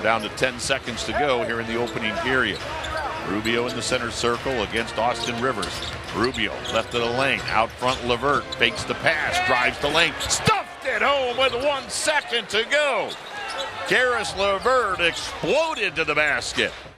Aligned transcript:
We're 0.00 0.04
down 0.04 0.22
to 0.22 0.30
10 0.30 0.58
seconds 0.58 1.04
to 1.04 1.12
go 1.12 1.44
here 1.44 1.60
in 1.60 1.66
the 1.66 1.76
opening 1.76 2.14
period. 2.22 2.58
Rubio 3.28 3.66
in 3.66 3.76
the 3.76 3.82
center 3.82 4.10
circle 4.10 4.62
against 4.62 4.96
Austin 4.96 5.38
Rivers. 5.42 5.78
Rubio 6.16 6.54
left 6.72 6.94
of 6.94 7.02
the 7.02 7.18
lane. 7.18 7.38
Out 7.48 7.70
front, 7.72 8.02
LeVert 8.06 8.46
fakes 8.54 8.82
the 8.84 8.94
pass, 8.94 9.46
drives 9.46 9.78
the 9.80 9.88
lane, 9.88 10.14
stuffed 10.20 10.86
it 10.86 11.02
home 11.02 11.36
with 11.36 11.52
one 11.62 11.86
second 11.90 12.48
to 12.48 12.64
go. 12.70 13.10
Caris 13.88 14.34
LeVert 14.38 15.00
exploded 15.00 15.94
to 15.96 16.04
the 16.06 16.14
basket. 16.14 16.72